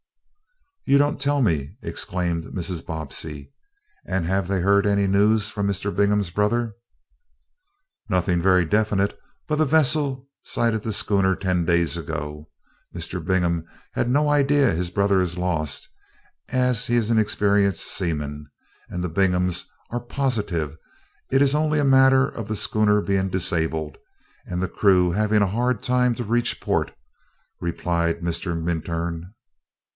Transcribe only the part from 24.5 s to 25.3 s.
the crew